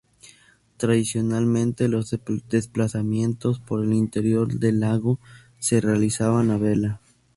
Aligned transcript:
Tradicionalmente, 0.77 1.87
los 1.87 2.17
desplazamientos 2.49 3.59
por 3.59 3.83
el 3.83 3.93
interior 3.93 4.51
del 4.51 4.79
lago 4.79 5.19
se 5.59 5.79
realizaban 5.79 6.49
a 6.49 6.57
vela. 6.57 6.99